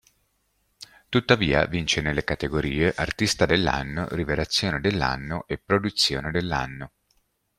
[1.09, 6.91] Tuttavia vince nelle categorie "artista dell'anno", "rivelazione dell'anno" e "produzione dell'anno".